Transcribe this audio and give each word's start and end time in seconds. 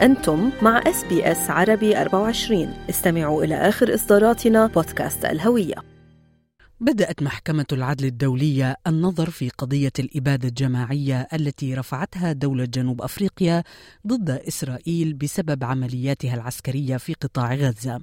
أنتم 0.00 0.50
مع 0.62 0.78
SBS 0.86 1.50
عربي 1.50 2.00
24 2.00 2.74
استمعوا 2.90 3.44
إلى 3.44 3.54
آخر 3.54 3.94
إصداراتنا 3.94 4.66
بودكاست 4.66 5.24
الهوية. 5.24 5.74
بدأت 6.80 7.22
محكمة 7.22 7.66
العدل 7.72 8.04
الدولية 8.04 8.76
النظر 8.86 9.30
في 9.30 9.48
قضية 9.48 9.92
الإبادة 9.98 10.48
الجماعية 10.48 11.28
التي 11.32 11.74
رفعتها 11.74 12.32
دولة 12.32 12.64
جنوب 12.64 13.02
أفريقيا 13.02 13.62
ضد 14.06 14.30
إسرائيل 14.30 15.14
بسبب 15.14 15.64
عملياتها 15.64 16.34
العسكرية 16.34 16.96
في 16.96 17.14
قطاع 17.14 17.54
غزة. 17.54 18.00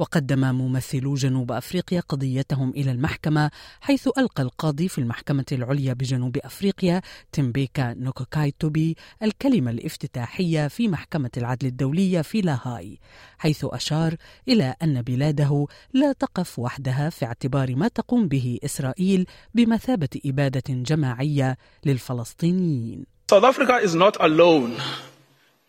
وقدم 0.00 0.40
ممثلو 0.40 1.14
جنوب 1.14 1.52
أفريقيا 1.52 2.00
قضيتهم 2.00 2.70
إلى 2.70 2.90
المحكمة 2.90 3.50
حيث 3.80 4.08
ألقى 4.18 4.42
القاضي 4.42 4.88
في 4.88 4.98
المحكمة 4.98 5.44
العليا 5.52 5.92
بجنوب 5.92 6.36
أفريقيا 6.36 7.02
تيمبيكا 7.32 7.94
نوكوكايتوبي 7.94 8.96
الكلمة 9.22 9.70
الافتتاحية 9.70 10.68
في 10.68 10.88
محكمة 10.88 11.30
العدل 11.36 11.66
الدولية 11.66 12.20
في 12.20 12.40
لاهاي 12.40 12.98
حيث 13.38 13.66
أشار 13.68 14.14
إلى 14.48 14.74
أن 14.82 15.02
بلاده 15.02 15.66
لا 15.92 16.12
تقف 16.12 16.58
وحدها 16.58 17.10
في 17.10 17.24
اعتبار 17.24 17.76
ما 17.76 17.88
تقوم 17.88 18.28
به 18.28 18.58
إسرائيل 18.64 19.26
بمثابة 19.54 20.20
إبادة 20.26 20.62
جماعية 20.68 21.56
للفلسطينيين. 21.86 23.06
South 23.30 23.44
Africa 23.44 23.76
is 23.76 23.94
not 23.94 24.16
alone 24.20 24.72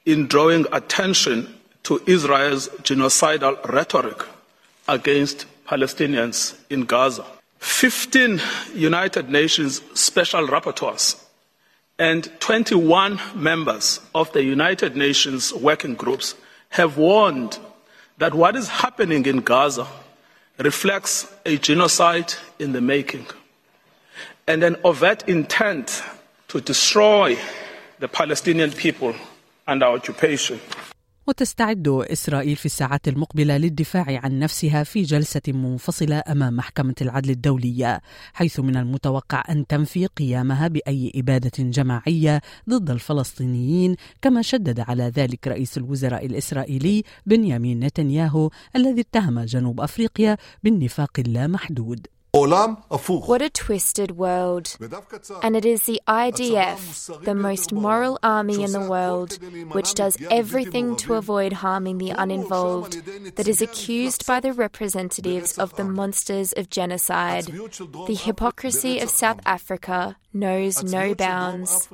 in 0.05 0.27
drawing 0.27 0.65
attention 0.71 1.47
to 1.83 2.01
Israel's 2.07 2.69
genocidal 2.83 3.55
rhetoric 3.65 4.30
against 4.91 5.45
Palestinians 5.65 6.55
in 6.69 6.83
Gaza. 6.83 7.25
15 7.59 8.41
United 8.75 9.29
Nations 9.29 9.81
special 9.93 10.45
rapporteurs 10.47 11.23
and 11.97 12.29
21 12.39 13.19
members 13.35 14.01
of 14.13 14.31
the 14.33 14.43
United 14.43 14.97
Nations 14.97 15.53
working 15.53 15.95
groups 15.95 16.35
have 16.69 16.97
warned 16.97 17.57
that 18.17 18.33
what 18.33 18.55
is 18.55 18.67
happening 18.67 19.25
in 19.25 19.37
Gaza 19.37 19.87
reflects 20.57 21.31
a 21.45 21.57
genocide 21.57 22.33
in 22.59 22.73
the 22.73 22.81
making 22.81 23.25
and 24.47 24.63
an 24.63 24.75
overt 24.83 25.23
intent 25.29 26.03
to 26.49 26.59
destroy 26.59 27.37
the 27.99 28.07
Palestinian 28.07 28.71
people 28.71 29.15
under 29.67 29.85
occupation. 29.85 30.59
وتستعد 31.31 31.87
إسرائيل 31.87 32.55
في 32.55 32.65
الساعات 32.65 33.07
المقبلة 33.07 33.57
للدفاع 33.57 34.19
عن 34.23 34.39
نفسها 34.39 34.83
في 34.83 35.01
جلسة 35.01 35.41
منفصلة 35.47 36.23
أمام 36.27 36.55
محكمة 36.55 36.93
العدل 37.01 37.29
الدولية 37.29 38.01
حيث 38.33 38.59
من 38.59 38.77
المتوقع 38.77 39.43
أن 39.49 39.67
تنفي 39.67 40.05
قيامها 40.05 40.67
بأي 40.67 41.11
إبادة 41.15 41.51
جماعية 41.59 42.41
ضد 42.69 42.89
الفلسطينيين 42.89 43.95
كما 44.21 44.41
شدد 44.41 44.79
على 44.79 45.03
ذلك 45.03 45.47
رئيس 45.47 45.77
الوزراء 45.77 46.25
الإسرائيلي 46.25 47.03
بنيامين 47.25 47.79
نتنياهو 47.79 48.49
الذي 48.75 49.01
اتهم 49.01 49.39
جنوب 49.39 49.81
أفريقيا 49.81 50.37
بالنفاق 50.63 51.19
اللامحدود. 51.19 52.07
What 52.33 53.41
a 53.41 53.49
twisted 53.49 54.11
world. 54.11 54.77
And 55.43 55.55
it 55.57 55.65
is 55.65 55.83
the 55.83 56.01
IDF, 56.07 57.23
the 57.25 57.35
most 57.35 57.73
moral 57.73 58.19
army 58.23 58.63
in 58.63 58.71
the 58.71 58.79
world, 58.89 59.37
which 59.73 59.93
does 59.95 60.17
everything 60.31 60.95
to 60.97 61.15
avoid 61.15 61.51
harming 61.51 61.97
the 61.97 62.11
uninvolved, 62.11 63.03
that 63.35 63.49
is 63.49 63.61
accused 63.61 64.25
by 64.25 64.39
the 64.39 64.53
representatives 64.53 65.57
of 65.59 65.75
the 65.75 65.83
monsters 65.83 66.53
of 66.53 66.69
genocide. 66.69 67.47
The 67.47 68.19
hypocrisy 68.23 68.99
of 68.99 69.09
South 69.09 69.41
Africa 69.45 70.15
knows 70.33 70.83
no 70.83 71.13
bounds. 71.13 71.89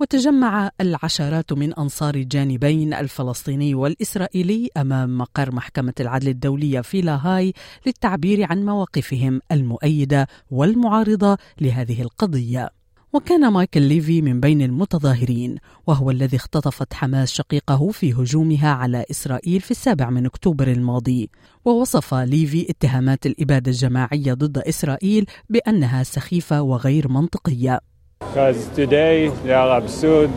وتجمع 0.00 0.70
العشرات 0.80 1.52
من 1.52 1.74
أنصار 1.74 2.14
الجانبين 2.14 2.94
الفلسطيني 2.94 3.74
والإسرائيلي 3.74 4.68
أمام 4.76 5.18
مقر 5.18 5.54
محكمة 5.54 5.92
العدل 6.00 6.28
الدولية 6.28 6.80
في 6.80 7.00
لاهاي 7.00 7.52
للتعبير 7.86 8.46
عن 8.50 8.64
مواقفهم 8.64 9.40
المؤيدة 9.52 10.26
والمعارضة 10.50 11.38
لهذه 11.60 12.02
القضية. 12.02 12.70
وكان 13.12 13.52
مايكل 13.52 13.82
ليفي 13.82 14.22
من 14.22 14.40
بين 14.40 14.62
المتظاهرين 14.62 15.56
وهو 15.86 16.10
الذي 16.10 16.36
اختطفت 16.36 16.94
حماس 16.94 17.32
شقيقه 17.32 17.90
في 17.90 18.12
هجومها 18.12 18.68
على 18.68 19.04
إسرائيل 19.10 19.60
في 19.60 19.70
السابع 19.70 20.10
من 20.10 20.26
أكتوبر 20.26 20.68
الماضي 20.68 21.30
ووصف 21.64 22.14
ليفي 22.14 22.70
اتهامات 22.70 23.26
الإبادة 23.26 23.70
الجماعية 23.70 24.34
ضد 24.34 24.58
إسرائيل 24.58 25.26
بأنها 25.48 26.02
سخيفة 26.02 26.62
وغير 26.62 27.08
منطقية 27.08 27.80
Because 28.28 28.68
today 28.68 29.28
there 29.44 29.56
are 29.58 29.78
absurd 29.78 30.30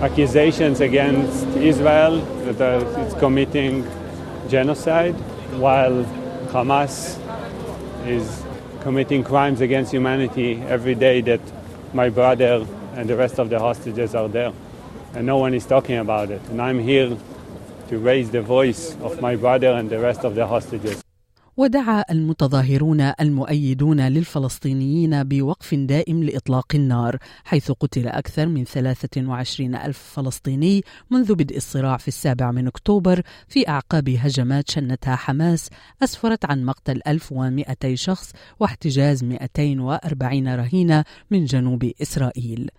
accusations 0.00 0.80
against 0.80 1.46
Israel 1.56 2.20
that 2.44 2.82
it's 2.98 3.14
committing 3.14 3.86
genocide, 4.48 5.14
while 5.58 6.04
Hamas 6.48 7.18
is 8.06 8.44
committing 8.82 9.24
crimes 9.24 9.62
against 9.62 9.92
humanity 9.92 10.60
every 10.68 10.94
day 10.94 11.22
that 11.22 11.40
my 11.94 12.10
brother 12.10 12.66
and 12.94 13.08
the 13.08 13.16
rest 13.16 13.38
of 13.38 13.48
the 13.48 13.58
hostages 13.58 14.14
are 14.14 14.28
there. 14.28 14.52
And 15.14 15.26
no 15.26 15.38
one 15.38 15.54
is 15.54 15.64
talking 15.64 15.96
about 15.96 16.30
it. 16.30 16.42
And 16.50 16.60
I'm 16.60 16.78
here 16.78 17.16
to 17.88 17.98
raise 17.98 18.30
the 18.30 18.42
voice 18.42 18.96
of 19.00 19.20
my 19.20 19.36
brother 19.36 19.68
and 19.68 19.88
the 19.88 20.00
rest 20.00 20.24
of 20.24 20.34
the 20.34 20.46
hostages. 20.46 21.03
ودعا 21.56 22.04
المتظاهرون 22.10 23.00
المؤيدون 23.00 24.00
للفلسطينيين 24.00 25.24
بوقف 25.24 25.74
دائم 25.74 26.24
لإطلاق 26.24 26.66
النار 26.74 27.16
حيث 27.44 27.70
قتل 27.70 28.08
أكثر 28.08 28.46
من 28.46 28.64
23 28.64 29.74
ألف 29.74 29.98
فلسطيني 29.98 30.82
منذ 31.10 31.34
بدء 31.34 31.56
الصراع 31.56 31.96
في 31.96 32.08
السابع 32.08 32.50
من 32.50 32.66
أكتوبر 32.66 33.22
في 33.48 33.68
أعقاب 33.68 34.08
هجمات 34.08 34.70
شنتها 34.70 35.16
حماس 35.16 35.70
أسفرت 36.02 36.44
عن 36.44 36.64
مقتل 36.64 37.00
1200 37.06 37.94
شخص 37.94 38.32
واحتجاز 38.60 39.24
240 39.24 40.54
رهينة 40.54 41.04
من 41.30 41.44
جنوب 41.44 41.90
إسرائيل. 42.02 42.70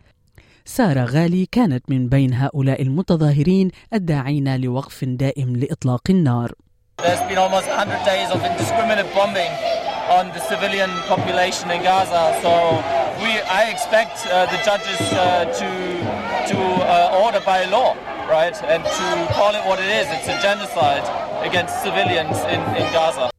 سارة 0.66 1.04
غالي 1.04 1.46
كانت 1.52 1.90
من 1.90 2.10
بين 2.10 2.34
هؤلاء 2.34 2.82
المتظاهرين 2.82 3.72
الداعين 3.94 4.56
لوقف 4.62 5.06
دائم 5.06 5.56
لإطلاق 5.56 6.02
النار. 6.10 6.54
There's 6.98 7.20
been 7.30 7.38
almost 7.38 7.68
100 7.68 8.04
days 8.06 8.32
of 8.32 8.42
indiscriminate 8.42 9.14
bombing 9.14 9.52
on 10.10 10.30
the 10.30 10.40
civilian 10.40 10.90
population 11.06 11.70
in 11.70 11.84
Gaza. 11.84 12.40
So 12.42 12.82
we, 13.22 13.30
I 13.46 13.70
expect 13.70 14.26
uh, 14.26 14.46
the 14.48 14.58
judges 14.64 15.02
uh, 15.14 15.46
to 15.46 15.70
to 16.50 16.58
uh, 16.58 17.22
order 17.24 17.42
by 17.46 17.66
law, 17.66 17.94
right, 18.28 18.56
and 18.64 18.84
to 18.84 19.34
call 19.34 19.54
it 19.54 19.66
what 19.68 19.80
it 19.80 19.92
is. 19.92 20.08
It's 20.10 20.28
a 20.30 20.42
genocide 20.42 21.06
against 21.46 21.84
civilians 21.84 22.38
in, 22.50 22.62
in 22.76 22.92
Gaza. 22.94 23.35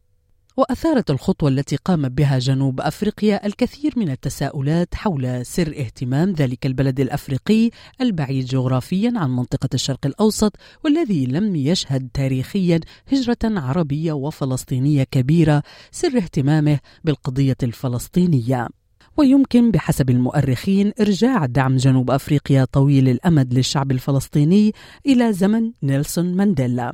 وأثارت 0.56 1.10
الخطوة 1.10 1.48
التي 1.48 1.76
قامت 1.76 2.10
بها 2.10 2.38
جنوب 2.38 2.80
أفريقيا 2.80 3.46
الكثير 3.46 3.92
من 3.96 4.10
التساؤلات 4.10 4.94
حول 4.94 5.46
سر 5.46 5.68
اهتمام 5.68 6.32
ذلك 6.32 6.66
البلد 6.66 7.00
الأفريقي 7.00 7.70
البعيد 8.00 8.44
جغرافيا 8.44 9.12
عن 9.16 9.30
منطقة 9.30 9.68
الشرق 9.74 10.06
الأوسط 10.06 10.56
والذي 10.84 11.26
لم 11.26 11.56
يشهد 11.56 12.08
تاريخيا 12.14 12.80
هجرة 13.12 13.38
عربية 13.44 14.12
وفلسطينية 14.12 15.04
كبيرة 15.10 15.62
سر 15.90 16.16
اهتمامه 16.16 16.78
بالقضية 17.04 17.56
الفلسطينية. 17.62 18.68
ويمكن 19.16 19.70
بحسب 19.70 20.10
المؤرخين 20.10 20.92
إرجاع 21.00 21.46
دعم 21.46 21.76
جنوب 21.76 22.10
أفريقيا 22.10 22.64
طويل 22.64 23.08
الأمد 23.08 23.54
للشعب 23.54 23.90
الفلسطيني 23.90 24.72
إلى 25.06 25.32
زمن 25.32 25.72
نيلسون 25.82 26.36
مانديلا. 26.36 26.92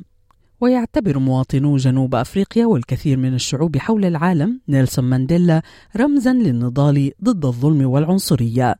ويعتبر 0.63 1.19
مواطنو 1.19 1.77
جنوب 1.77 2.15
أفريقيا 2.15 2.65
والكثير 2.65 3.17
من 3.17 3.33
الشعوب 3.33 3.77
حول 3.77 4.05
العالم 4.05 4.61
نيلسون 4.69 5.05
مانديلا 5.05 5.61
رمزا 5.97 6.33
للنضال 6.33 7.11
ضد 7.23 7.45
الظلم 7.45 7.85
والعنصرية 7.85 8.75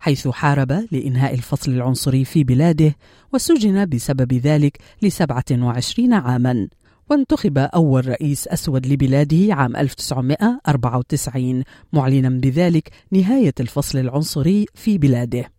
حيث 0.00 0.28
حارب 0.28 0.72
لإنهاء 0.92 1.34
الفصل 1.34 1.72
العنصري 1.72 2.24
في 2.24 2.44
بلاده 2.44 2.96
وسجن 3.32 3.86
بسبب 3.86 4.32
ذلك 4.32 4.78
لسبعة 5.02 5.44
وعشرين 5.52 6.12
عاما. 6.12 6.68
وانتخب 7.10 7.58
أول 7.58 8.08
رئيس 8.08 8.48
أسود 8.48 8.86
لبلاده 8.86 9.54
عام 9.54 9.76
1994 9.76 11.62
معلنا 11.92 12.28
بذلك 12.28 12.90
نهاية 13.10 13.54
الفصل 13.60 13.98
العنصري 13.98 14.66
في 14.74 14.98
بلاده. 14.98 15.53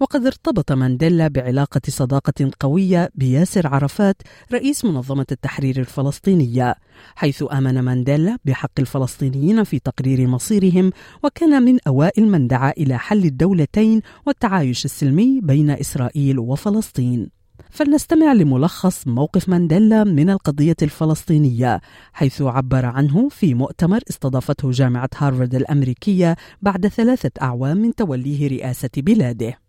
وقد 0.00 0.26
ارتبط 0.26 0.72
مانديلا 0.72 1.28
بعلاقة 1.28 1.80
صداقة 1.88 2.50
قوية 2.60 3.10
بياسر 3.14 3.66
عرفات 3.66 4.22
رئيس 4.52 4.84
منظمة 4.84 5.26
التحرير 5.32 5.78
الفلسطينية 5.78 6.74
حيث 7.16 7.44
آمن 7.52 7.80
مانديلا 7.80 8.38
بحق 8.44 8.70
الفلسطينيين 8.78 9.64
في 9.64 9.78
تقرير 9.78 10.26
مصيرهم 10.26 10.92
وكان 11.24 11.62
من 11.62 11.78
أوائل 11.86 12.28
من 12.28 12.48
دعا 12.48 12.70
إلى 12.70 12.98
حل 12.98 13.24
الدولتين 13.24 14.02
والتعايش 14.26 14.84
السلمي 14.84 15.40
بين 15.40 15.70
إسرائيل 15.70 16.38
وفلسطين. 16.38 17.30
فلنستمع 17.70 18.32
لملخص 18.32 19.06
موقف 19.06 19.48
مانديلا 19.48 20.04
من 20.04 20.30
القضية 20.30 20.76
الفلسطينية 20.82 21.80
حيث 22.12 22.42
عبر 22.42 22.86
عنه 22.86 23.28
في 23.28 23.54
مؤتمر 23.54 24.00
استضافته 24.10 24.70
جامعة 24.70 25.10
هارفارد 25.16 25.54
الأمريكية 25.54 26.36
بعد 26.62 26.86
ثلاثة 26.86 27.30
أعوام 27.42 27.76
من 27.76 27.94
توليه 27.94 28.48
رئاسة 28.48 28.90
بلاده. 28.96 29.67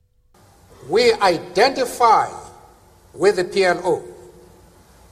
We 0.89 1.13
identify 1.13 2.27
with 3.13 3.35
the 3.35 3.43
PLO 3.43 4.03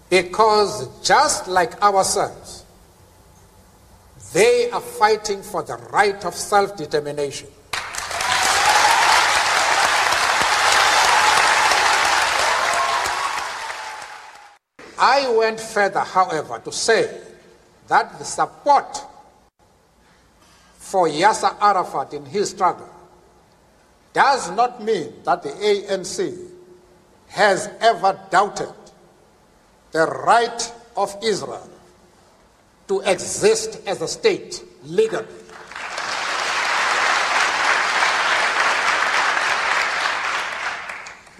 because 0.09 0.87
just 1.05 1.47
like 1.47 1.79
ourselves, 1.83 2.65
they 4.33 4.71
are 4.71 4.81
fighting 4.81 5.43
for 5.43 5.61
the 5.61 5.75
right 5.93 6.25
of 6.25 6.33
self 6.33 6.75
determination. 6.75 7.47
I 14.99 15.31
went 15.37 15.59
further, 15.59 15.99
however, 15.99 16.59
to 16.65 16.71
say 16.71 17.21
that 17.87 18.17
the 18.17 18.25
support 18.25 18.99
for 20.77 21.07
Yasser 21.07 21.55
Arafat 21.61 22.13
in 22.13 22.25
his 22.25 22.49
struggle 22.49 22.89
does 24.13 24.51
not 24.51 24.83
mean 24.83 25.13
that 25.23 25.43
the 25.43 25.49
ANC 25.49 26.47
has 27.27 27.69
ever 27.81 28.19
doubted 28.29 28.73
the 29.91 30.05
right 30.05 30.73
of 30.95 31.15
Israel 31.23 31.69
to 32.87 33.01
exist 33.01 33.81
as 33.85 34.01
a 34.01 34.07
state 34.07 34.63
legally. 34.83 35.25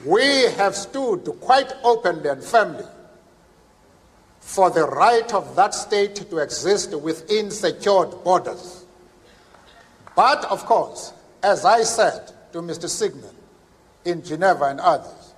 We 0.05 0.43
have 0.57 0.75
stood 0.75 1.25
quite 1.41 1.73
openly 1.83 2.29
and 2.29 2.43
firmly 2.43 2.85
for 4.39 4.69
the 4.69 4.85
right 4.85 5.33
of 5.33 5.55
that 5.55 5.73
state 5.73 6.15
to 6.15 6.37
exist 6.37 6.97
within 6.97 7.51
secured 7.51 8.11
borders. 8.23 8.85
But 10.15 10.45
of 10.45 10.65
course, 10.65 11.13
as 11.43 11.65
I 11.65 11.83
said 11.83 12.31
to 12.51 12.59
Mr. 12.61 12.87
Sigmund 12.89 13.35
in 14.05 14.23
Geneva 14.23 14.65
and 14.65 14.79
others, 14.79 15.33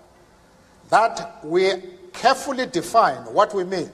that 0.89 1.39
we 1.43 1.71
carefully 2.13 2.65
define 2.65 3.23
what 3.33 3.53
we 3.53 3.63
mean 3.63 3.91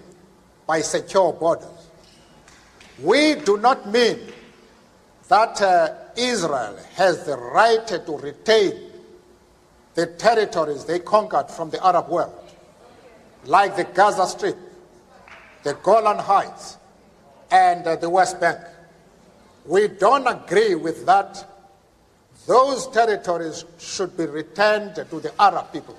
by 0.66 0.82
secure 0.82 1.34
borders. 1.34 1.68
We 3.02 3.36
do 3.36 3.58
not 3.58 3.92
mean 3.92 4.20
that 5.28 5.62
uh, 5.62 5.94
Israel 6.16 6.78
has 6.96 7.26
the 7.26 7.38
right 7.38 7.86
to 7.88 8.18
retain 8.18 8.74
the 9.96 10.08
territories 10.08 10.86
they 10.86 11.00
conquered 11.00 11.50
from 11.50 11.70
the 11.70 11.84
Arab 11.86 12.10
world, 12.10 12.34
like 13.46 13.76
the 13.76 13.86
Gaza 13.86 14.28
Strip, 14.28 14.58
the 15.64 15.74
Golan 15.76 16.20
Heights, 16.20 16.78
and 17.50 17.86
uh, 17.88 17.96
the 17.96 18.10
West 18.10 18.40
Bank. 18.40 18.60
We 19.66 19.88
don't 19.88 20.28
agree 20.28 20.76
with 20.76 21.06
that. 21.06 21.55
Those 22.48 22.88
territories 22.88 23.66
should 23.80 24.16
be 24.16 24.26
returned 24.26 24.96
to 24.96 25.20
the 25.20 25.34
Arab 25.42 25.72
people. 25.74 25.98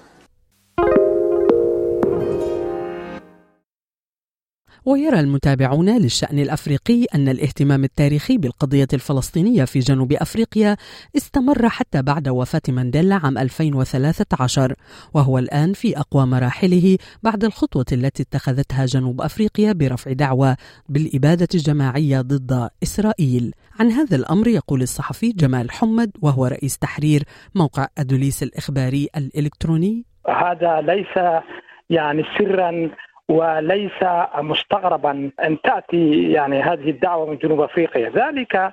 ويرى 4.87 5.21
المتابعون 5.21 5.99
للشأن 5.99 6.39
الأفريقي 6.39 7.05
أن 7.15 7.29
الاهتمام 7.29 7.85
التاريخي 7.85 8.39
بالقضية 8.39 8.87
الفلسطينية 8.93 9.65
في 9.65 9.79
جنوب 9.79 10.13
أفريقيا 10.13 10.77
استمر 11.17 11.69
حتى 11.69 12.03
بعد 12.03 12.29
وفاة 12.29 12.61
مانديلا 12.69 13.15
عام 13.25 13.39
2013 13.39 14.75
وهو 15.15 15.39
الآن 15.39 15.73
في 15.73 15.99
أقوى 15.99 16.27
مراحله 16.27 16.99
بعد 17.23 17.45
الخطوة 17.45 17.85
التي 17.93 18.23
اتخذتها 18.23 18.87
جنوب 18.87 19.21
أفريقيا 19.21 19.73
برفع 19.73 20.13
دعوى 20.13 20.55
بالإبادة 20.89 21.49
الجماعية 21.55 22.21
ضد 22.21 22.69
إسرائيل. 22.83 23.55
عن 23.81 23.87
هذا 23.87 24.17
الأمر 24.17 24.49
يقول 24.49 24.83
الصحفي 24.83 25.33
جمال 25.33 25.71
حمد 25.71 26.11
وهو 26.23 26.47
رئيس 26.47 26.79
تحرير 26.79 27.23
موقع 27.55 27.87
أدوليس 27.99 28.43
الإخباري 28.43 29.09
الإلكتروني. 29.17 30.05
هذا 30.29 30.81
ليس 30.81 31.43
يعني 31.91 32.23
سرا 32.39 32.91
وليس 33.29 34.03
مستغربا 34.39 35.31
أن 35.45 35.61
تأتي 35.61 36.33
يعني 36.33 36.63
هذه 36.63 36.91
الدعوة 36.91 37.31
من 37.31 37.37
جنوب 37.37 37.61
أفريقيا. 37.61 38.09
ذلك 38.09 38.73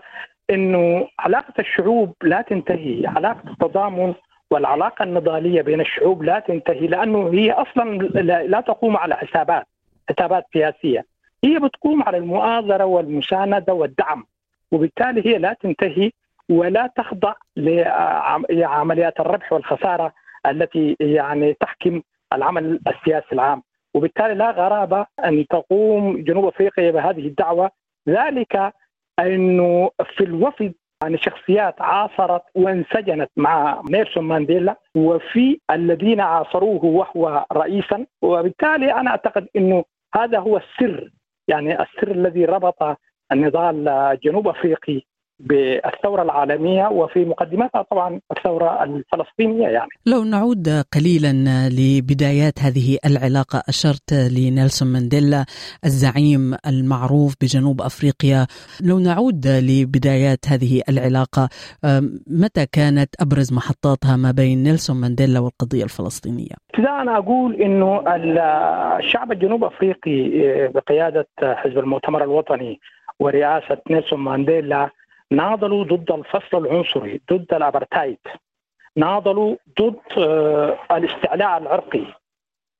إنه 0.50 1.08
علاقة 1.20 1.54
الشعوب 1.60 2.14
لا 2.24 2.42
تنتهي 2.42 3.08
علاقة 3.08 3.50
التضامن 3.52 4.14
والعلاقة 4.52 5.04
النضالية 5.04 5.62
بين 5.62 5.82
الشعوب 5.82 6.24
لا 6.24 6.40
تنتهي 6.40 6.88
لأنه 6.88 7.30
هي 7.34 7.52
أصلا 7.52 7.98
لا 8.24 8.62
تقوم 8.62 8.98
على 8.98 9.16
حسابات 9.16 9.66
حسابات 10.10 10.46
سياسية. 10.54 11.06
هي 11.44 11.60
بتقوم 11.60 12.04
على 12.04 12.18
المؤازرة 12.18 12.86
والمساندة 12.86 13.74
والدعم 13.74 14.26
وبالتالي 14.72 15.26
هي 15.26 15.38
لا 15.38 15.54
تنتهي 15.54 16.12
ولا 16.50 16.88
تخضع 16.96 17.34
لعمليات 18.50 19.20
الربح 19.20 19.54
والخسارة 19.54 20.14
التي 20.46 20.98
يعني 21.00 21.54
تحكم 21.54 22.02
العمل 22.34 22.80
السياسي 22.88 23.28
العام. 23.34 23.64
وبالتالي 23.94 24.34
لا 24.34 24.52
غرابة 24.52 25.06
أن 25.26 25.48
تقوم 25.48 26.24
جنوب 26.24 26.46
أفريقيا 26.46 26.92
بهذه 26.92 27.28
الدعوة. 27.28 27.72
ذلك 28.10 28.74
أنه 29.20 29.90
في 30.16 30.24
الوفد 30.24 30.74
يعني 31.04 31.18
شخصيات 31.18 31.82
عاصرت 31.82 32.42
وانسجنت 32.56 33.30
مع 33.38 33.82
نيلسون 33.90 34.24
مانديلا 34.24 34.76
وفي 34.96 35.60
الذين 35.72 36.22
عاصروه 36.22 36.86
وهو 36.86 37.46
رئيسا. 37.54 38.06
وبالتالي 38.22 38.94
أنا 38.94 39.10
أعتقد 39.10 39.48
أنه 39.56 39.84
هذا 40.16 40.40
هو 40.40 40.58
السر 40.58 41.10
يعني 41.48 41.82
السر 41.82 42.12
الذي 42.12 42.46
ربط 42.46 42.98
النضال 43.32 43.88
الجنوب 43.88 44.48
أفريقي 44.48 45.02
بالثورة 45.40 46.22
العالمية 46.22 46.88
وفي 46.88 47.26
مقدمتها 47.26 47.82
طبعا 47.92 48.20
الثورة 48.38 48.84
الفلسطينية 48.84 49.68
يعني. 49.68 49.90
لو 50.06 50.24
نعود 50.24 50.70
قليلا 50.94 51.34
لبدايات 51.70 52.60
هذه 52.60 52.98
العلاقة 53.06 53.64
أشرت 53.70 54.14
لنيلسون 54.14 54.88
مانديلا 54.88 55.46
الزعيم 55.86 56.56
المعروف 56.68 57.36
بجنوب 57.42 57.82
أفريقيا. 57.82 58.48
لو 58.84 59.00
نعود 59.00 59.48
لبدايات 59.48 60.40
هذه 60.48 60.82
العلاقة 60.90 61.50
متى 62.28 62.66
كانت 62.72 63.10
أبرز 63.22 63.54
محطاتها 63.54 64.18
ما 64.18 64.32
بين 64.32 64.64
نيلسون 64.64 64.96
مانديلا 64.96 65.40
والقضية 65.40 65.84
الفلسطينية؟ 65.84 66.56
ابتداء 66.74 67.02
أنا 67.02 67.18
أقول 67.18 67.56
أنه 67.56 68.04
الشعب 69.00 69.32
الجنوب 69.32 69.64
أفريقي 69.64 70.30
بقيادة 70.68 71.28
حزب 71.44 71.78
المؤتمر 71.78 72.24
الوطني 72.24 72.80
ورئاسة 73.20 73.78
نيلسون 73.90 74.20
مانديلا 74.20 74.90
ناضلوا 75.34 75.84
ضد 75.84 76.12
الفصل 76.12 76.66
العنصري 76.66 77.22
ضد 77.32 77.54
الابرتايد. 77.54 78.20
ناضلوا 78.98 79.56
ضد 79.82 80.02
الاستعلاء 80.92 81.58
العرقي. 81.58 82.06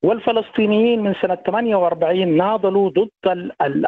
والفلسطينيين 0.04 1.02
من 1.02 1.14
سنة 1.14 1.34
48 1.34 2.36
ناضلوا 2.36 2.90
ضد 2.90 3.10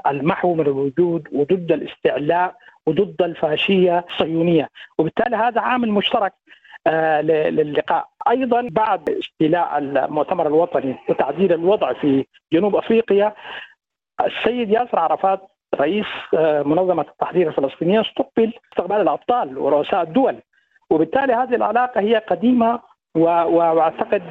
المحو 0.07 0.55
من 0.55 0.61
الوجود 0.61 1.29
وضد 1.33 1.73
الاستعلاء 1.73 2.55
وضد 2.87 3.23
الفاشية 3.23 4.05
الصهيونية. 4.11 4.69
وبالتالي 4.99 5.37
هذا 5.37 5.61
عامل 5.61 5.91
مشترك 5.91 6.33
للقاء. 6.87 8.09
أيضا 8.31 8.69
بعد 8.71 9.11
استيلاء 9.11 9.79
المؤتمر 9.79 10.47
الوطني 10.47 10.99
وتعديل 11.09 11.53
الوضع 11.53 11.93
في 11.93 12.27
جنوب 12.53 12.77
أفريقيا 12.77 13.35
السيد 14.27 14.71
ياسر 14.71 14.99
عرفات 14.99 15.41
رئيس 15.81 16.07
منظمة 16.67 17.03
التحرير 17.03 17.49
الفلسطينية 17.49 18.01
استقبل 18.01 18.53
استقبال 18.73 19.01
الأبطال 19.01 19.59
ورؤساء 19.59 20.03
الدول 20.03 20.37
وبالتالي 20.91 21.33
هذه 21.33 21.55
العلاقة 21.55 22.01
هي 22.01 22.17
قديمة 22.17 22.81
وأعتقد 23.17 24.23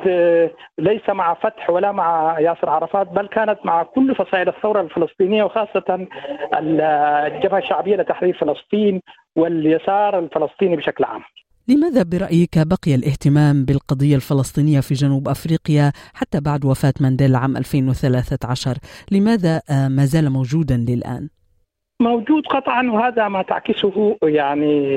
ليس 0.78 1.10
مع 1.10 1.34
فتح 1.34 1.70
ولا 1.70 1.92
مع 1.92 2.40
ياسر 2.40 2.70
عرفات 2.70 3.08
بل 3.08 3.28
كانت 3.28 3.60
مع 3.64 3.84
كل 3.84 4.16
فصائل 4.16 4.48
الثورة 4.50 4.82
الفلسطينية 4.82 5.44
وخاصة 5.44 6.08
الجبهة 6.54 7.58
الشعبية 7.58 7.96
لتحرير 7.96 8.34
فلسطين 8.38 9.02
واليسار 9.36 10.20
الفلسطيني 10.20 10.76
بشكل 10.76 11.04
عام. 11.04 11.22
لماذا 11.68 12.04
برأيك 12.04 12.60
بقي 12.60 12.96
الاهتمام 12.96 13.66
بالقضية 13.66 14.16
الفلسطينية 14.16 14.80
في 14.80 14.94
جنوب 14.94 15.28
أفريقيا 15.28 15.92
حتى 16.14 16.40
بعد 16.40 16.66
وفاة 16.66 16.94
مانديلا 17.00 17.38
عام 17.38 17.58
2013 17.58 18.78
لماذا 19.12 19.62
ما 19.70 20.06
زال 20.06 20.30
موجودا 20.30 20.78
للآن؟ 20.78 21.30
موجود 22.00 22.48
قطعا 22.48 22.92
وهذا 22.92 23.28
ما 23.28 23.42
تعكسه 23.42 24.18
يعني 24.24 24.96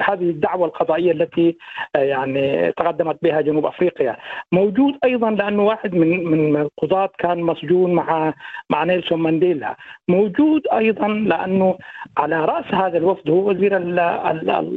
هذه 0.00 0.30
الدعوة 0.30 0.66
القضائية 0.66 1.12
التي 1.12 1.56
يعني 1.94 2.72
تقدمت 2.72 3.18
بها 3.22 3.40
جنوب 3.40 3.66
أفريقيا. 3.66 4.16
موجود 4.52 4.94
أيضا 5.04 5.30
لأنه 5.30 5.62
واحد 5.62 5.94
من 5.94 6.24
من 6.24 6.56
القضاة 6.56 7.10
كان 7.18 7.42
مسجون 7.42 7.94
مع 7.94 8.34
مع 8.70 8.84
نيلسون 8.84 9.18
مانديلا. 9.22 9.76
موجود 10.08 10.62
أيضا 10.72 11.08
لأنه 11.08 11.78
على 12.16 12.44
رأس 12.44 12.74
هذا 12.74 12.98
الوفد 12.98 13.30
هو 13.30 13.50
وزير 13.50 13.76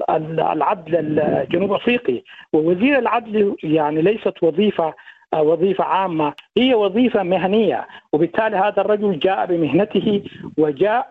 العدل 0.10 0.96
الجنوب 0.96 1.74
أفريقي. 1.74 2.24
ووزير 2.54 3.00
العدل 3.00 3.56
يعني 3.64 4.02
ليست 4.02 4.44
وظيفة 4.44 4.94
وظيفة 5.42 5.84
عامة 5.84 6.34
هي 6.58 6.74
وظيفة 6.74 7.24
مهنية. 7.24 7.88
وبالتالي 8.14 8.58
هذا 8.58 8.82
الرجل 8.82 9.20
جاء 9.20 9.46
بمهنته 9.46 10.24
وجاء 10.58 11.10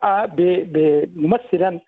ممثلا 1.16 1.80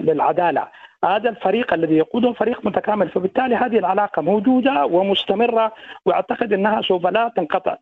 للعدالة. 0.00 0.68
هذا 1.04 1.30
الفريق 1.30 1.74
الذي 1.74 1.96
يقوده 1.96 2.32
فريق 2.32 2.66
متكامل. 2.66 3.08
فبالتالي 3.08 3.54
هذه 3.54 3.78
العلاقة 3.78 4.22
موجودة 4.22 4.86
ومستمرة 4.86 5.72
وأعتقد 6.06 6.52
أنها 6.52 6.82
سوف 6.82 7.06
لا 7.06 7.32
تنقطع. 7.36 7.76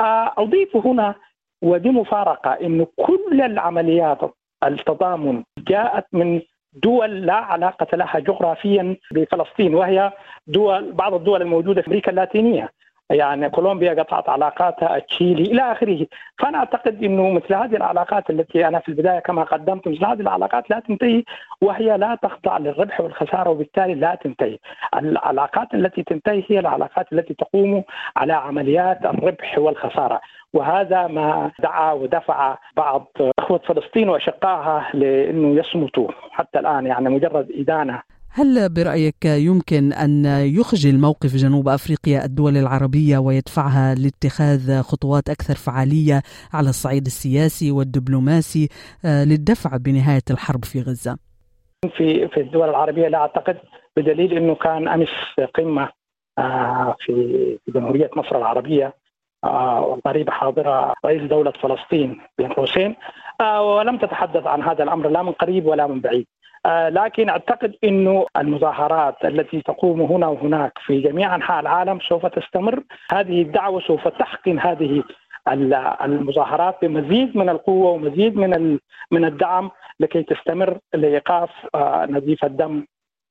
آه، 0.00 0.32
أضيف 0.38 0.76
هنا 0.76 1.14
ودي 1.62 1.90
مفارقة 1.90 2.50
أنه 2.50 2.86
كل 2.96 3.40
العمليات 3.42 4.18
التضامن 4.64 5.42
جاءت 5.58 6.06
من 6.12 6.40
دول 6.72 7.26
لا 7.26 7.34
علاقة 7.34 7.96
لها 7.96 8.18
جغرافيا 8.18 8.96
بفلسطين 9.10 9.74
وهي 9.74 10.12
دول 10.46 10.92
بعض 10.92 11.14
الدول 11.14 11.42
الموجودة 11.42 11.82
في 11.82 11.88
أمريكا 11.88 12.10
اللاتينية. 12.10 12.70
يعني 13.10 13.50
كولومبيا 13.50 14.02
قطعت 14.02 14.28
علاقاتها 14.28 14.98
تشيلي 14.98 15.42
إلى 15.42 15.72
آخره. 15.72 16.06
فأنا 16.38 16.58
أعتقد 16.58 17.04
إنه 17.04 17.30
مثل 17.30 17.54
هذه 17.54 17.76
العلاقات 17.76 18.30
التي 18.30 18.68
أنا 18.68 18.78
في 18.78 18.88
البداية 18.88 19.18
كما 19.18 19.42
قدمت 19.42 19.88
مثل 19.88 20.04
هذه 20.04 20.20
العلاقات 20.20 20.70
لا 20.70 20.80
تنتهي 20.80 21.24
وهي 21.60 21.98
لا 21.98 22.18
تخضع 22.22 22.58
للربح 22.58 23.00
والخسارة 23.00 23.50
وبالتالي 23.50 23.94
لا 23.94 24.14
تنتهي. 24.14 24.58
العلاقات 24.96 25.74
التي 25.74 26.02
تنتهي 26.02 26.44
هي 26.48 26.58
العلاقات 26.58 27.12
التي 27.12 27.34
تقوم 27.34 27.84
على 28.16 28.32
عمليات 28.32 29.04
الربح 29.04 29.58
والخسارة. 29.58 30.20
وهذا 30.52 31.06
ما 31.06 31.50
دعا 31.58 31.92
ودفع 31.92 32.58
بعض 32.76 33.06
إخوة 33.38 33.58
فلسطين 33.58 34.08
وأشقائها 34.08 34.90
لأنه 34.94 35.58
يصمتوا. 35.60 36.08
حتى 36.30 36.58
الآن 36.58 36.86
يعني 36.86 37.08
مجرد 37.08 37.52
إدانة 37.54 38.02
هل 38.38 38.68
برأيك 38.68 39.24
يمكن 39.24 39.92
أن 39.92 40.24
يخجل 40.58 41.00
موقف 41.00 41.36
جنوب 41.36 41.68
أفريقيا 41.68 42.24
الدول 42.24 42.56
العربية 42.56 43.18
ويدفعها 43.18 43.94
لاتخاذ 43.94 44.82
خطوات 44.82 45.28
أكثر 45.28 45.54
فعالية 45.54 46.22
على 46.52 46.68
الصعيد 46.68 47.06
السياسي 47.06 47.70
والدبلوماسي 47.70 48.68
آه، 49.04 49.24
للدفع 49.24 49.76
بنهاية 49.76 50.26
الحرب 50.30 50.64
في 50.64 50.80
غزة؟ 50.80 51.18
في 51.96 52.28
في 52.28 52.40
الدول 52.40 52.68
العربية 52.68 53.08
لا 53.08 53.18
أعتقد 53.18 53.58
بدليل 53.96 54.36
أنه 54.36 54.54
كان 54.54 54.88
أمس 54.88 55.08
قمة 55.54 55.88
آه، 56.38 56.96
في 57.00 57.58
جمهورية 57.68 58.10
مصر 58.16 58.36
العربية 58.36 58.94
آه، 59.44 59.80
والضريبة 59.80 60.32
حاضرة 60.32 60.94
رئيس 61.04 61.22
دولة 61.22 61.52
فلسطين 61.62 62.20
بن 62.38 62.52
حسين 62.52 62.96
ولم 63.60 63.98
تتحدث 63.98 64.46
عن 64.46 64.62
هذا 64.62 64.82
الأمر 64.84 65.08
لا 65.08 65.22
من 65.22 65.32
قريب 65.32 65.66
ولا 65.66 65.86
من 65.86 66.00
بعيد 66.00 66.26
لكن 66.88 67.28
أعتقد 67.28 67.74
إنه 67.84 68.26
المظاهرات 68.36 69.24
التي 69.24 69.60
تقوم 69.60 70.02
هنا 70.02 70.26
وهناك 70.26 70.72
في 70.86 71.00
جميع 71.00 71.34
أنحاء 71.34 71.60
العالم 71.60 71.98
سوف 72.08 72.26
تستمر. 72.26 72.82
هذه 73.12 73.42
الدعوة 73.42 73.80
سوف 73.80 74.08
تحقن 74.08 74.58
هذه 74.58 75.02
المظاهرات 75.48 76.76
بمزيد 76.82 77.36
من 77.36 77.48
القوة 77.48 77.90
ومزيد 77.90 78.36
من 78.36 78.78
من 79.10 79.24
الدعم 79.24 79.70
لكي 80.00 80.22
تستمر 80.22 80.78
لإيقاف 80.94 81.50
آه، 81.74 82.06
نزيف 82.06 82.44
الدم 82.44 82.86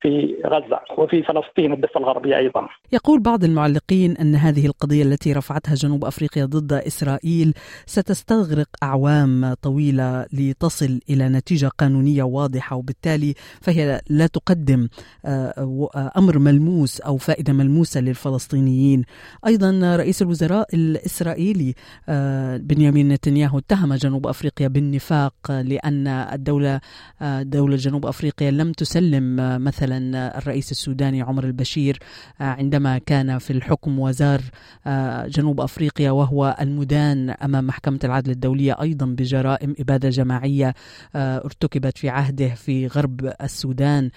في 0.06 0.36
غزة 0.46 0.80
وفي 0.98 1.24
فلسطين 1.24 1.74
الضفة 1.74 2.00
الغربية 2.00 2.38
أيضا. 2.38 2.68
يقول 2.92 3.20
بعض 3.20 3.44
المعلقين 3.44 4.18
أن 4.18 4.36
هذه 4.36 4.66
القضية 4.66 5.04
التي 5.04 5.34
رفعتها 5.34 5.76
جنوب 5.76 6.06
أفريقيا 6.06 6.46
ضد 6.46 6.74
إسرائيل 6.74 7.54
ستستغرق 7.86 8.68
أعوام 8.84 9.54
طويلة 9.62 10.26
لتصل 10.34 11.00
إلى 11.10 11.30
نتيجة 11.30 11.68
قانونية 11.68 12.24
واضحة 12.24 12.76
وبالتالي 12.76 13.34
فهي 13.62 14.02
لا 14.10 14.28
تقدم 14.28 14.88
آه، 15.26 16.12
أمر 16.18 16.40
ملموس 16.40 17.02
أو 17.02 17.18
فائدة 17.18 17.54
ملموسة 17.54 18.02
للفلسطينيين. 18.02 19.04
أيضا 19.48 19.96
رئيس 19.96 20.22
الوزراء 20.22 20.68
الإسرائيلي 20.76 21.74
آه، 22.10 22.58
بنيامين 22.58 23.08
نتنياهو 23.10 23.58
اتهم 23.58 23.94
جنوب 23.94 24.28
أفريقيا 24.28 24.68
بالنفاق 24.68 25.34
لأن 25.50 26.08
الدولة 26.08 26.80
آه، 27.22 27.42
دولة 27.42 27.76
جنوب 27.76 28.06
أفريقيا 28.06 28.52
لم 28.52 28.72
تسلم 28.72 29.36
مثلا 29.64 29.95
الرئيس 30.16 30.72
السوداني 30.72 31.22
عمر 31.22 31.44
البشير 31.44 31.98
آه، 32.42 32.44
عندما 32.44 32.98
كان 32.98 33.38
في 33.38 33.52
الحكم 33.52 34.00
وزار 34.00 34.40
آه، 34.88 35.28
جنوب 35.28 35.62
أفريقيا 35.62 36.12
وهو 36.12 36.56
المدان 36.62 37.30
أمام 37.30 37.68
محكمة 37.68 38.00
العدل 38.04 38.32
الدولية 38.32 38.76
أيضا 38.82 39.06
بجرائم 39.06 39.76
إبادة 39.80 40.10
جماعية 40.10 40.74
آه، 41.16 41.38
ارتكبت 41.38 41.98
في 41.98 42.10
عهده 42.10 42.48
في 42.48 42.88
غرب 42.88 43.34
السودان. 43.42 44.10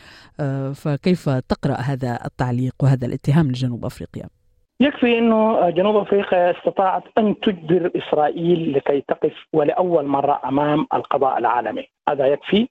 فكيف 0.75 1.28
تقرأ 1.28 1.75
هذا 1.75 2.18
التعليق 2.25 2.75
وهذا 2.82 3.06
الاتهام 3.06 3.49
لجنوب 3.49 3.85
أفريقيا؟ 3.85 4.28
يكفي 4.80 5.18
إنه 5.18 5.70
جنوب 5.70 5.97
أفريقيا 5.97 6.58
استطاعت 6.58 7.02
أن 7.18 7.40
تجبر 7.40 7.90
إسرائيل 7.97 8.73
لكي 8.73 9.00
تقف 9.00 9.32
ولأول 9.52 10.06
مرة 10.06 10.40
أمام 10.44 10.87
القضاء 10.94 11.38
العالمي، 11.38 11.85
هذا 12.08 12.26
يكفي. 12.26 12.68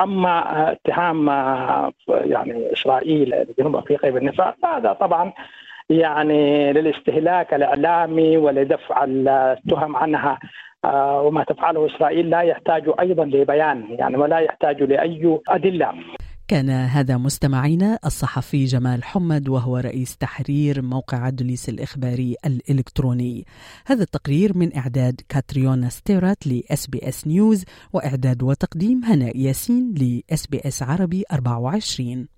أما 0.00 0.72
اتهام 0.72 1.28
آه، 1.28 1.92
يعني 2.08 2.72
إسرائيل 2.72 3.46
لجنوب 3.48 3.76
أفريقيا 3.76 4.10
بالنفاق 4.10 4.56
فهذا 4.62 4.92
طبعا 4.92 5.32
يعني 5.90 6.72
للاستهلاك 6.72 7.54
الإعلامي 7.54 8.36
ولدفع 8.36 9.04
التهم 9.08 9.96
عنها 9.96 10.38
آه، 10.84 11.22
وما 11.22 11.44
تفعله 11.44 11.86
إسرائيل 11.86 12.30
لا 12.30 12.40
يحتاج 12.40 12.90
أيضا 13.00 13.24
لبيان 13.24 13.84
يعني 13.90 14.16
ولا 14.16 14.38
يحتاج 14.38 14.82
لأي 14.82 15.40
أدلة. 15.48 15.94
كان 16.48 16.70
هذا 16.70 17.16
مستمعينا 17.16 17.98
الصحفي 18.04 18.64
جمال 18.64 19.04
حمد 19.04 19.48
وهو 19.48 19.76
رئيس 19.76 20.16
تحرير 20.16 20.82
موقع 20.82 21.28
دوليس 21.28 21.68
الإخباري 21.68 22.36
الإلكتروني. 22.46 23.46
هذا 23.86 24.02
التقرير 24.02 24.58
من 24.58 24.76
إعداد 24.76 25.20
كاتريونا 25.28 25.88
ستيرات 25.88 26.46
ل 26.46 26.86
SBS 26.86 27.26
News 27.26 27.64
وإعداد 27.92 28.42
وتقديم 28.42 29.04
هناء 29.04 29.36
ياسين 29.36 29.94
ل 29.94 30.46
SBS 30.46 30.82
عربي 30.82 31.24
24 31.32 32.37